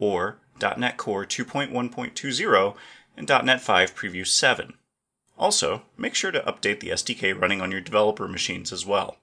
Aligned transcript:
or 0.00 0.40
.NET 0.60 0.96
Core 0.96 1.24
2.1.20 1.24 2.76
and 3.16 3.28
.NET 3.28 3.60
5 3.60 3.94
Preview 3.94 4.26
7. 4.26 4.74
Also, 5.38 5.82
make 5.96 6.14
sure 6.14 6.30
to 6.30 6.40
update 6.40 6.80
the 6.80 6.90
SDK 6.90 7.38
running 7.38 7.60
on 7.60 7.70
your 7.70 7.80
developer 7.80 8.26
machines 8.26 8.72
as 8.72 8.84
well. 8.84 9.16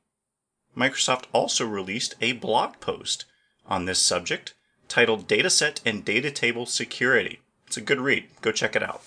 Microsoft 0.76 1.26
also 1.32 1.66
released 1.66 2.16
a 2.22 2.34
blog 2.34 2.80
post 2.80 3.26
on 3.66 3.86
this 3.86 4.00
subject 4.00 4.54
titled 4.88 5.28
Dataset 5.28 5.80
and 5.86 6.06
Data 6.06 6.32
Table 6.32 6.66
Security. 6.66 7.40
It's 7.68 7.78
a 7.78 7.82
good 7.82 8.00
read. 8.00 8.28
Go 8.42 8.52
check 8.52 8.76
it 8.76 8.84
out. 8.84 9.02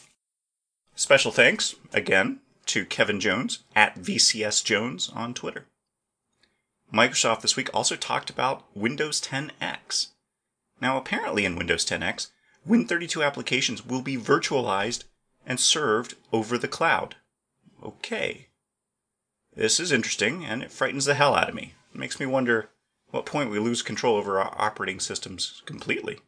Special 0.96 1.30
thanks, 1.30 1.76
again, 1.92 2.40
to 2.66 2.84
Kevin 2.84 3.20
Jones 3.20 3.60
at 3.74 3.98
VCS 3.98 4.64
Jones 4.64 5.08
on 5.14 5.32
Twitter. 5.32 5.66
Microsoft 6.92 7.42
this 7.42 7.56
week 7.56 7.70
also 7.72 7.96
talked 7.96 8.30
about 8.30 8.64
Windows 8.74 9.20
10X. 9.20 10.08
Now, 10.80 10.96
apparently 10.96 11.44
in 11.44 11.56
Windows 11.56 11.84
10X, 11.84 12.28
Win32 12.68 13.24
applications 13.24 13.84
will 13.84 14.02
be 14.02 14.16
virtualized 14.16 15.04
and 15.46 15.58
served 15.58 16.14
over 16.32 16.58
the 16.58 16.68
cloud. 16.68 17.16
Okay. 17.82 18.48
This 19.54 19.80
is 19.80 19.90
interesting, 19.90 20.44
and 20.44 20.62
it 20.62 20.70
frightens 20.70 21.04
the 21.04 21.14
hell 21.14 21.34
out 21.34 21.48
of 21.48 21.54
me. 21.54 21.74
It 21.94 21.98
makes 21.98 22.20
me 22.20 22.26
wonder 22.26 22.70
what 23.10 23.26
point 23.26 23.50
we 23.50 23.58
lose 23.58 23.82
control 23.82 24.16
over 24.16 24.38
our 24.40 24.54
operating 24.60 25.00
systems 25.00 25.62
completely. 25.64 26.20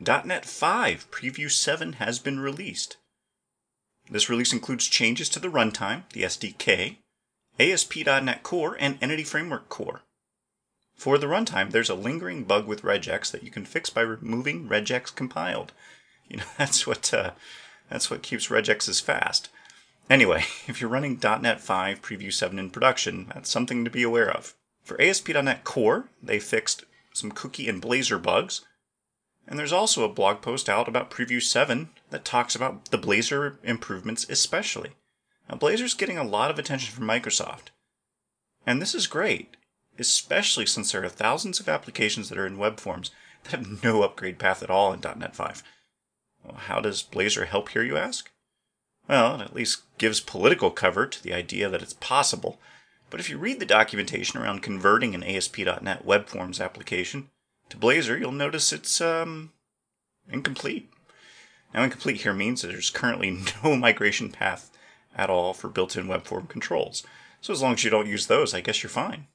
.NET 0.00 0.44
5 0.44 1.10
Preview 1.10 1.50
7 1.50 1.94
has 1.94 2.18
been 2.18 2.40
released. 2.40 2.96
This 4.10 4.28
release 4.28 4.52
includes 4.52 4.86
changes 4.86 5.28
to 5.30 5.40
the 5.40 5.48
runtime, 5.48 6.04
the 6.12 6.22
SDK, 6.22 6.98
ASP.NET 7.58 8.42
Core, 8.42 8.76
and 8.78 8.98
Entity 9.00 9.24
Framework 9.24 9.68
Core. 9.68 10.02
For 10.94 11.18
the 11.18 11.26
runtime, 11.26 11.70
there's 11.70 11.90
a 11.90 11.94
lingering 11.94 12.44
bug 12.44 12.66
with 12.66 12.82
regex 12.82 13.30
that 13.30 13.42
you 13.42 13.50
can 13.50 13.64
fix 13.64 13.90
by 13.90 14.02
removing 14.02 14.68
regex 14.68 15.14
compiled. 15.14 15.72
You 16.26 16.38
know, 16.38 16.44
that's 16.56 16.86
what 16.86 17.12
uh, 17.12 17.32
that's 17.90 18.10
what 18.10 18.22
keeps 18.22 18.48
regexes 18.48 19.02
fast. 19.02 19.50
Anyway, 20.08 20.44
if 20.66 20.80
you're 20.80 20.88
running 20.88 21.20
.NET 21.22 21.60
5 21.60 22.00
Preview 22.00 22.32
7 22.32 22.58
in 22.58 22.70
production, 22.70 23.30
that's 23.34 23.50
something 23.50 23.84
to 23.84 23.90
be 23.90 24.02
aware 24.02 24.30
of. 24.30 24.54
For 24.82 25.00
ASP.NET 25.00 25.64
Core, 25.64 26.08
they 26.22 26.38
fixed 26.38 26.84
some 27.12 27.30
cookie 27.30 27.68
and 27.68 27.82
Blazor 27.82 28.22
bugs. 28.22 28.62
And 29.46 29.58
there's 29.58 29.72
also 29.72 30.04
a 30.04 30.12
blog 30.12 30.40
post 30.40 30.68
out 30.68 30.88
about 30.88 31.10
Preview 31.10 31.42
7 31.42 31.90
that 32.10 32.24
talks 32.24 32.54
about 32.56 32.90
the 32.90 32.98
Blazor 32.98 33.56
improvements 33.62 34.26
especially. 34.28 34.92
Now, 35.48 35.56
Blazor's 35.56 35.94
getting 35.94 36.18
a 36.18 36.24
lot 36.24 36.50
of 36.50 36.58
attention 36.58 36.94
from 36.94 37.06
Microsoft. 37.06 37.68
And 38.66 38.80
this 38.80 38.94
is 38.94 39.06
great, 39.06 39.56
especially 39.98 40.66
since 40.66 40.92
there 40.92 41.04
are 41.04 41.08
thousands 41.08 41.60
of 41.60 41.68
applications 41.68 42.28
that 42.28 42.38
are 42.38 42.46
in 42.46 42.58
web 42.58 42.80
forms 42.80 43.10
that 43.44 43.50
have 43.50 43.84
no 43.84 44.02
upgrade 44.02 44.38
path 44.38 44.62
at 44.62 44.70
all 44.70 44.92
in 44.92 45.00
.NET 45.00 45.36
5. 45.36 45.62
Well, 46.44 46.56
how 46.56 46.80
does 46.80 47.02
Blazor 47.02 47.46
help 47.46 47.70
here, 47.70 47.82
you 47.82 47.96
ask? 47.96 48.30
Well, 49.08 49.36
it 49.36 49.44
at 49.44 49.54
least 49.54 49.82
gives 49.98 50.20
political 50.20 50.70
cover 50.70 51.06
to 51.06 51.22
the 51.22 51.34
idea 51.34 51.68
that 51.68 51.82
it's 51.82 51.94
possible. 51.94 52.58
But 53.10 53.20
if 53.20 53.28
you 53.28 53.38
read 53.38 53.60
the 53.60 53.66
documentation 53.66 54.40
around 54.40 54.62
converting 54.62 55.14
an 55.14 55.22
ASP.NET 55.22 56.04
Web 56.04 56.26
Forms 56.26 56.60
application 56.60 57.30
to 57.68 57.76
Blazor, 57.76 58.18
you'll 58.18 58.32
notice 58.32 58.72
it's 58.72 59.00
um, 59.00 59.52
incomplete. 60.28 60.90
Now, 61.72 61.82
incomplete 61.82 62.22
here 62.22 62.32
means 62.32 62.62
that 62.62 62.68
there's 62.68 62.90
currently 62.90 63.30
no 63.64 63.76
migration 63.76 64.30
path 64.30 64.70
at 65.16 65.30
all 65.30 65.52
for 65.52 65.68
built-in 65.68 66.08
web 66.08 66.24
form 66.24 66.46
controls. 66.46 67.04
So 67.40 67.52
as 67.52 67.62
long 67.62 67.74
as 67.74 67.84
you 67.84 67.90
don't 67.90 68.08
use 68.08 68.26
those, 68.26 68.54
I 68.54 68.60
guess 68.60 68.82
you're 68.82 68.90
fine. 68.90 69.26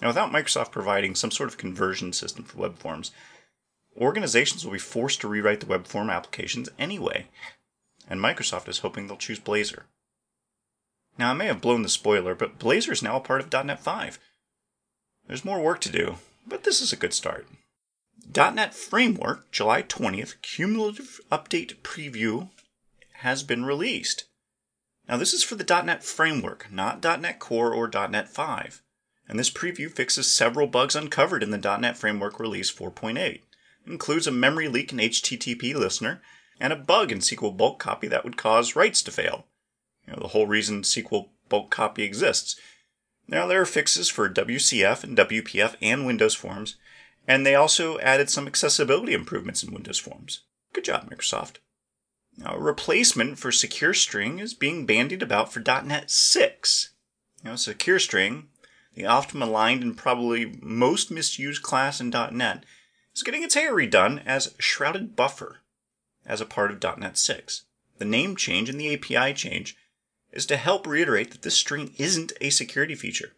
Now, 0.00 0.08
without 0.08 0.32
Microsoft 0.32 0.70
providing 0.70 1.14
some 1.14 1.30
sort 1.30 1.48
of 1.48 1.58
conversion 1.58 2.12
system 2.12 2.44
for 2.44 2.58
web 2.58 2.78
forms, 2.78 3.10
organizations 3.96 4.64
will 4.64 4.72
be 4.72 4.78
forced 4.78 5.20
to 5.22 5.28
rewrite 5.28 5.60
the 5.60 5.66
web 5.66 5.86
form 5.86 6.08
applications 6.08 6.68
anyway, 6.78 7.26
and 8.08 8.20
Microsoft 8.20 8.68
is 8.68 8.78
hoping 8.78 9.06
they'll 9.06 9.16
choose 9.16 9.40
Blazor. 9.40 9.82
Now, 11.18 11.30
I 11.30 11.34
may 11.34 11.46
have 11.46 11.60
blown 11.60 11.82
the 11.82 11.88
spoiler, 11.88 12.36
but 12.36 12.60
Blazor 12.60 12.92
is 12.92 13.02
now 13.02 13.16
a 13.16 13.20
part 13.20 13.40
of 13.40 13.66
.NET 13.66 13.80
5. 13.80 14.18
There's 15.26 15.44
more 15.44 15.60
work 15.60 15.80
to 15.80 15.90
do, 15.90 16.16
but 16.46 16.62
this 16.62 16.80
is 16.80 16.92
a 16.92 16.96
good 16.96 17.12
start. 17.12 17.48
.NET 18.34 18.74
Framework 18.74 19.50
July 19.50 19.82
20th 19.82 20.40
Cumulative 20.42 21.20
Update 21.32 21.76
Preview 21.78 22.50
has 23.14 23.42
been 23.42 23.64
released. 23.64 24.24
Now, 25.08 25.16
this 25.16 25.32
is 25.34 25.42
for 25.42 25.56
the 25.56 25.82
.NET 25.82 26.04
Framework, 26.04 26.70
not 26.70 27.02
.NET 27.02 27.40
Core 27.40 27.74
or 27.74 27.88
.NET 27.88 28.28
5. 28.28 28.82
And 29.28 29.38
this 29.38 29.50
preview 29.50 29.90
fixes 29.90 30.32
several 30.32 30.66
bugs 30.66 30.96
uncovered 30.96 31.42
in 31.42 31.50
the 31.50 31.78
.NET 31.78 31.98
Framework 31.98 32.40
Release 32.40 32.72
4.8. 32.72 33.18
It 33.18 33.42
includes 33.86 34.26
a 34.26 34.32
memory 34.32 34.68
leak 34.68 34.92
in 34.92 34.98
HTTP 34.98 35.74
listener 35.74 36.22
and 36.58 36.72
a 36.72 36.76
bug 36.76 37.12
in 37.12 37.18
SQL 37.18 37.56
bulk 37.56 37.78
copy 37.78 38.08
that 38.08 38.24
would 38.24 38.36
cause 38.36 38.74
writes 38.74 39.02
to 39.02 39.10
fail. 39.10 39.46
You 40.06 40.14
know, 40.14 40.20
the 40.22 40.28
whole 40.28 40.46
reason 40.46 40.82
SQL 40.82 41.28
bulk 41.48 41.70
copy 41.70 42.02
exists. 42.02 42.58
Now 43.26 43.46
there 43.46 43.60
are 43.60 43.66
fixes 43.66 44.08
for 44.08 44.28
WCF 44.28 45.04
and 45.04 45.16
WPF 45.16 45.76
and 45.82 46.06
Windows 46.06 46.34
Forms, 46.34 46.76
and 47.26 47.44
they 47.44 47.54
also 47.54 47.98
added 47.98 48.30
some 48.30 48.46
accessibility 48.46 49.12
improvements 49.12 49.62
in 49.62 49.74
Windows 49.74 49.98
Forms. 49.98 50.44
Good 50.72 50.84
job, 50.84 51.10
Microsoft. 51.10 51.56
Now, 52.38 52.54
a 52.54 52.60
replacement 52.60 53.38
for 53.38 53.52
Secure 53.52 53.92
String 53.92 54.38
is 54.38 54.54
being 54.54 54.86
bandied 54.86 55.22
about 55.22 55.52
for 55.52 55.60
.NET 55.60 56.10
6. 56.10 56.90
You 57.42 57.50
know, 57.50 57.56
Secure 57.56 57.98
String, 57.98 58.48
the 58.94 59.06
often 59.06 59.38
maligned 59.38 59.82
and 59.82 59.96
probably 59.96 60.58
most 60.60 61.10
misused 61.10 61.62
class 61.62 62.00
in 62.00 62.10
.NET, 62.10 62.64
is 63.14 63.22
getting 63.22 63.42
its 63.42 63.54
hair 63.54 63.74
redone 63.74 64.22
as 64.26 64.54
Shrouded 64.58 65.16
Buffer 65.16 65.60
as 66.26 66.40
a 66.40 66.46
part 66.46 66.70
of 66.70 66.98
.NET 66.98 67.16
6. 67.16 67.64
The 67.98 68.04
name 68.04 68.36
change 68.36 68.68
and 68.68 68.80
the 68.80 68.94
API 68.94 69.34
change 69.34 69.76
is 70.32 70.46
to 70.46 70.56
help 70.56 70.86
reiterate 70.86 71.30
that 71.32 71.42
this 71.42 71.56
string 71.56 71.94
isn't 71.96 72.32
a 72.40 72.50
security 72.50 72.94
feature. 72.94 73.32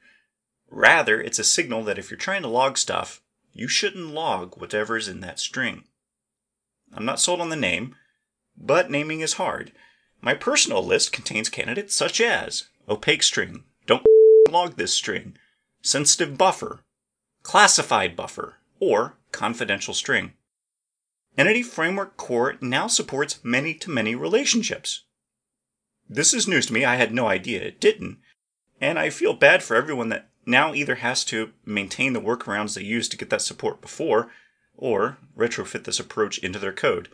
Rather, 0.71 1.21
it's 1.21 1.39
a 1.39 1.44
signal 1.44 1.83
that 1.84 1.99
if 1.99 2.10
you're 2.10 2.19
trying 2.19 2.43
to 2.43 2.49
log 2.49 2.78
stuff, 2.78 3.22
you 3.53 3.69
shouldn't 3.69 4.15
log 4.15 4.60
whatever 4.60 4.97
is 4.97 5.09
in 5.09 5.21
that 5.21 5.41
string. 5.41 5.84
I'm 6.93 7.05
not 7.05 7.21
sold 7.21 7.41
on 7.41 7.49
the 7.49 7.56
name, 7.56 7.97
but 8.56 8.91
naming 8.91 9.21
is 9.21 9.34
hard. 9.34 9.72
My 10.21 10.34
personal 10.34 10.84
list 10.84 11.12
contains 11.12 11.49
candidates 11.49 11.94
such 11.94 12.21
as 12.21 12.69
opaque 12.89 13.22
string, 13.22 13.65
don't 13.87 14.05
log 14.50 14.77
this 14.77 14.93
string, 14.93 15.37
sensitive 15.82 16.36
buffer, 16.36 16.80
classified 17.42 18.16
buffer, 18.16 18.56
or 18.78 19.16
confidential 19.32 19.94
string. 19.94 20.32
Entity 21.38 21.62
Framework 21.62 22.16
Core 22.16 22.56
now 22.60 22.86
supports 22.86 23.41
many 23.42 23.74
to 23.74 23.91
many 23.91 24.14
relationships. 24.14 25.04
This 26.08 26.34
is 26.34 26.48
news 26.48 26.66
to 26.66 26.72
me. 26.72 26.84
I 26.84 26.96
had 26.96 27.14
no 27.14 27.28
idea 27.28 27.62
it 27.62 27.80
didn't. 27.80 28.18
And 28.80 28.98
I 28.98 29.10
feel 29.10 29.32
bad 29.32 29.62
for 29.62 29.76
everyone 29.76 30.08
that 30.08 30.30
now 30.44 30.74
either 30.74 30.96
has 30.96 31.24
to 31.26 31.52
maintain 31.64 32.12
the 32.12 32.20
workarounds 32.20 32.74
they 32.74 32.82
used 32.82 33.10
to 33.12 33.16
get 33.16 33.30
that 33.30 33.42
support 33.42 33.80
before, 33.80 34.30
or 34.76 35.18
retrofit 35.36 35.84
this 35.84 36.00
approach 36.00 36.38
into 36.38 36.58
their 36.58 36.72
code. 36.72 37.08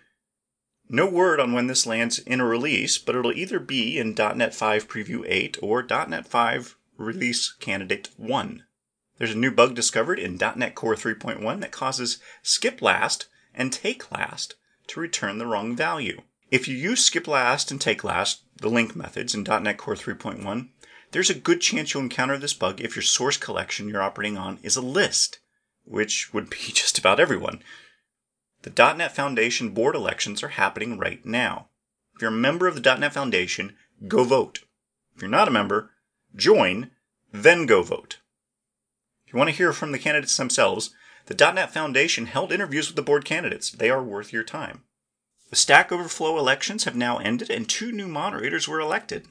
No 0.88 1.06
word 1.06 1.40
on 1.40 1.52
when 1.52 1.66
this 1.66 1.86
lands 1.86 2.20
in 2.20 2.40
a 2.40 2.46
release, 2.46 2.96
but 2.96 3.16
it'll 3.16 3.32
either 3.32 3.58
be 3.58 3.98
in 3.98 4.14
.NET 4.14 4.54
5 4.54 4.88
Preview 4.88 5.24
8 5.26 5.58
or 5.60 5.82
.NET 5.82 6.26
5 6.26 6.76
Release 6.98 7.52
Candidate 7.52 8.08
1. 8.16 8.64
There's 9.18 9.32
a 9.32 9.38
new 9.38 9.50
bug 9.50 9.74
discovered 9.74 10.18
in 10.18 10.36
.NET 10.36 10.74
Core 10.74 10.94
3.1 10.94 11.60
that 11.60 11.72
causes 11.72 12.18
skip 12.42 12.80
last 12.80 13.28
and 13.54 13.72
take 13.72 14.10
last 14.10 14.54
to 14.88 15.00
return 15.00 15.38
the 15.38 15.46
wrong 15.46 15.76
value. 15.76 16.22
If 16.50 16.68
you 16.68 16.76
use 16.76 17.04
skip 17.04 17.26
last 17.26 17.70
and 17.70 17.80
take 17.80 18.04
last, 18.04 18.42
the 18.56 18.70
LINQ 18.70 18.96
methods 18.96 19.34
in 19.34 19.42
.NET 19.42 19.76
Core 19.76 19.94
3.1, 19.94 20.68
there's 21.12 21.30
a 21.30 21.34
good 21.34 21.60
chance 21.60 21.92
you'll 21.92 22.02
encounter 22.02 22.38
this 22.38 22.54
bug 22.54 22.80
if 22.80 22.96
your 22.96 23.02
source 23.02 23.36
collection 23.36 23.88
you're 23.88 24.02
operating 24.02 24.36
on 24.36 24.58
is 24.62 24.76
a 24.76 24.82
list, 24.82 25.40
which 25.84 26.32
would 26.32 26.50
be 26.50 26.56
just 26.72 26.98
about 26.98 27.20
everyone. 27.20 27.62
The 28.62 28.94
.NET 28.94 29.14
Foundation 29.14 29.70
board 29.70 29.94
elections 29.94 30.42
are 30.42 30.48
happening 30.48 30.98
right 30.98 31.24
now. 31.24 31.68
If 32.14 32.22
you're 32.22 32.30
a 32.30 32.34
member 32.34 32.66
of 32.66 32.80
the 32.80 32.96
.NET 32.96 33.12
Foundation, 33.12 33.76
go 34.08 34.24
vote. 34.24 34.60
If 35.14 35.22
you're 35.22 35.30
not 35.30 35.48
a 35.48 35.52
member, 35.52 35.90
join, 36.36 36.90
then 37.32 37.66
go 37.66 37.82
vote. 37.82 38.18
If 39.26 39.32
you 39.32 39.38
want 39.38 39.50
to 39.50 39.56
hear 39.56 39.72
from 39.72 39.92
the 39.92 39.98
candidates 39.98 40.36
themselves, 40.36 40.90
The 41.26 41.34
.NET 41.34 41.72
Foundation 41.72 42.26
held 42.26 42.52
interviews 42.52 42.86
with 42.86 42.96
the 42.96 43.02
board 43.02 43.24
candidates. 43.24 43.70
They 43.70 43.90
are 43.90 44.02
worth 44.02 44.32
your 44.32 44.44
time. 44.44 44.84
The 45.50 45.56
Stack 45.56 45.90
Overflow 45.90 46.38
elections 46.38 46.84
have 46.84 46.96
now 46.96 47.18
ended 47.18 47.50
and 47.50 47.68
two 47.68 47.90
new 47.90 48.06
moderators 48.06 48.68
were 48.68 48.80
elected. 48.80 49.26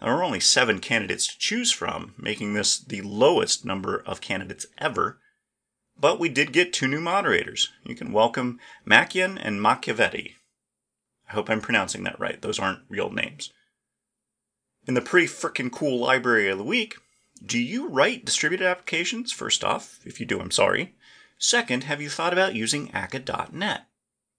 There 0.00 0.10
are 0.10 0.22
only 0.22 0.40
seven 0.40 0.78
candidates 0.78 1.26
to 1.26 1.38
choose 1.38 1.72
from, 1.72 2.14
making 2.18 2.52
this 2.52 2.78
the 2.78 3.00
lowest 3.00 3.64
number 3.64 4.02
of 4.06 4.20
candidates 4.20 4.66
ever. 4.76 5.18
But 5.98 6.20
we 6.20 6.28
did 6.28 6.52
get 6.52 6.74
two 6.74 6.86
new 6.86 7.00
moderators. 7.00 7.72
You 7.84 7.94
can 7.94 8.12
welcome 8.12 8.60
Makyen 8.86 9.38
and 9.40 9.58
Machavity. 9.60 10.34
I 11.28 11.32
hope 11.32 11.48
I'm 11.48 11.62
pronouncing 11.62 12.04
that 12.04 12.20
right. 12.20 12.40
Those 12.42 12.58
aren't 12.58 12.84
real 12.90 13.10
names. 13.10 13.52
In 14.86 14.94
the 14.94 15.00
pretty 15.00 15.26
frickin' 15.26 15.72
cool 15.72 15.98
library 15.98 16.48
of 16.48 16.58
the 16.58 16.64
week, 16.64 16.96
do 17.44 17.58
you 17.58 17.88
write 17.88 18.24
distributed 18.24 18.66
applications? 18.66 19.32
First 19.32 19.64
off, 19.64 19.98
if 20.04 20.20
you 20.20 20.26
do, 20.26 20.40
I'm 20.40 20.52
sorry. 20.52 20.94
Second, 21.38 21.84
have 21.84 22.00
you 22.00 22.08
thought 22.08 22.32
about 22.32 22.54
using 22.54 22.92
akka.net? 22.94 23.86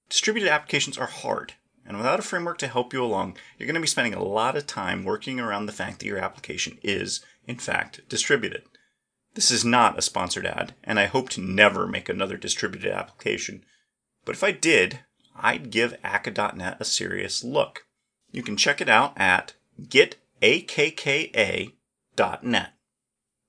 Distributed 0.10 0.50
applications 0.50 0.98
are 0.98 1.08
hard. 1.08 1.54
And 1.86 1.98
without 1.98 2.20
a 2.20 2.24
framework 2.24 2.58
to 2.60 2.68
help 2.68 2.94
you 2.94 3.04
along, 3.04 3.38
you're 3.58 3.68
going 3.68 3.76
to 3.76 3.82
be 3.82 3.88
spending 3.88 4.14
a 4.14 4.24
lot 4.24 4.56
of 4.56 4.66
time 4.66 5.04
working 5.04 5.40
around 5.40 5.66
the 5.66 5.74
fact 5.74 6.00
that 6.00 6.06
your 6.06 6.18
application 6.18 6.80
is, 6.82 7.26
in 7.46 7.58
fact, 7.58 8.08
distributed. 8.08 8.64
This 9.34 9.52
is 9.52 9.66
not 9.66 10.00
a 10.00 10.02
sponsored 10.02 10.46
ad, 10.46 10.74
and 10.84 10.98
I 10.98 11.06
hope 11.06 11.30
to 11.32 11.42
never 11.42 11.88
make 11.88 12.10
another 12.10 12.38
distributed 12.38 12.92
application. 12.92 13.66
But 14.26 14.36
if 14.36 14.44
I 14.44 14.52
did, 14.52 15.00
I'd 15.36 15.72
give 15.72 15.98
akka.net 16.04 16.78
a 16.80 16.86
serious 16.86 17.44
look. 17.44 17.86
You 18.32 18.44
can 18.44 18.58
check 18.58 18.82
it 18.82 18.90
out 18.90 19.14
at 19.18 19.54
getakka.net. 19.82 20.16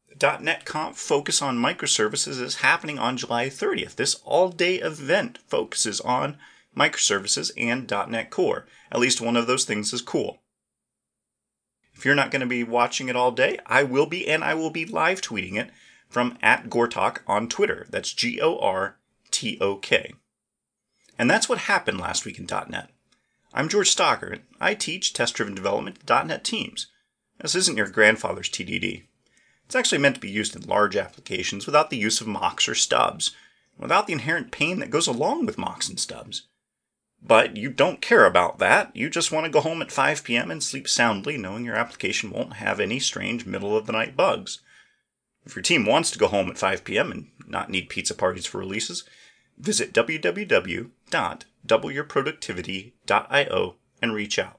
The 0.08 0.38
.NET 0.40 0.64
Conf 0.64 0.96
Focus 0.96 1.43
on 1.43 1.58
Microservices 1.58 2.40
is 2.40 2.56
happening 2.56 2.99
on 2.99 3.17
July 3.17 3.46
30th. 3.46 3.96
This 3.96 4.17
all-day 4.25 4.76
event 4.76 5.38
focuses 5.46 6.00
on 6.00 6.38
microservices, 6.79 7.50
and 7.56 7.90
.NET 8.11 8.31
Core. 8.31 8.67
At 8.90 9.00
least 9.00 9.20
one 9.20 9.37
of 9.37 9.46
those 9.46 9.64
things 9.64 9.93
is 9.93 10.00
cool. 10.00 10.43
If 11.94 12.05
you're 12.05 12.14
not 12.14 12.31
going 12.31 12.40
to 12.40 12.46
be 12.46 12.62
watching 12.62 13.08
it 13.08 13.17
all 13.17 13.32
day, 13.32 13.58
I 13.67 13.82
will 13.82 14.06
be, 14.06 14.29
and 14.29 14.44
I 14.44 14.55
will 14.55 14.70
be 14.70 14.85
live 14.85 15.20
tweeting 15.20 15.56
it 15.56 15.70
from 16.08 16.38
at 16.40 16.70
Gortok 16.70 17.19
on 17.26 17.49
Twitter. 17.49 17.87
That's 17.90 18.12
G 18.12 18.40
O 18.40 18.56
R 18.58 18.99
T 19.31 19.58
O 19.61 19.76
K. 19.76 20.14
And 21.19 21.29
that's 21.29 21.49
what 21.49 21.58
happened 21.58 22.00
last 22.00 22.25
week 22.25 22.38
in 22.38 22.46
.NET. 22.46 22.90
I'm 23.55 23.71
George 23.71 23.95
Stocker, 23.95 24.33
and 24.33 24.43
I 24.61 24.75
teach 24.75 25.15
test-driven 25.15 25.55
development 25.55 26.06
to 26.06 26.25
.NET 26.25 26.45
teams. 26.45 26.89
This 27.41 27.55
isn't 27.55 27.79
your 27.79 27.89
grandfather's 27.89 28.50
TDD. 28.50 29.05
It's 29.65 29.75
actually 29.75 29.99
meant 29.99 30.17
to 30.17 30.21
be 30.21 30.31
used 30.31 30.55
in 30.55 30.62
large 30.62 30.97
applications 30.97 31.65
without 31.65 31.89
the 31.89 31.97
use 31.97 32.21
of 32.21 32.27
mocks 32.27 32.69
or 32.69 32.75
stubs, 32.75 33.35
without 33.79 34.06
the 34.06 34.12
inherent 34.12 34.50
pain 34.50 34.81
that 34.81 34.91
goes 34.91 35.06
along 35.06 35.47
with 35.47 35.56
mocks 35.56 35.89
and 35.89 35.99
stubs. 35.99 36.43
But 37.23 37.56
you 37.56 37.71
don't 37.71 38.03
care 38.03 38.27
about 38.27 38.59
that. 38.59 38.95
You 38.95 39.09
just 39.09 39.33
want 39.33 39.47
to 39.47 39.50
go 39.50 39.61
home 39.61 39.81
at 39.81 39.91
5 39.91 40.25
p.m. 40.25 40.50
and 40.50 40.62
sleep 40.62 40.87
soundly, 40.87 41.39
knowing 41.39 41.65
your 41.65 41.75
application 41.75 42.31
won't 42.31 42.55
have 42.55 42.79
any 42.79 43.00
strange 43.00 43.47
middle 43.47 43.77
of 43.77 43.87
the 43.87 43.93
night 43.93 44.15
bugs. 44.15 44.61
If 45.47 45.56
your 45.56 45.62
team 45.62 45.87
wants 45.87 46.11
to 46.11 46.19
go 46.19 46.29
home 46.29 46.50
at 46.50 46.59
5 46.59 46.85
p.m. 46.85 47.11
and 47.11 47.29
not 47.47 47.71
need 47.71 47.89
pizza 47.89 48.15
parties 48.15 48.47
for 48.47 48.59
releases, 48.59 49.05
visit 49.59 49.95
www.doubleyourproductivity.io 51.11 53.75
and 54.01 54.15
reach 54.15 54.39
out. 54.39 54.58